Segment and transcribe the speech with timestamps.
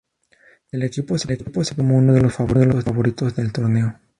[0.71, 3.99] El equipo se preparó como uno de los favoritos del torneo.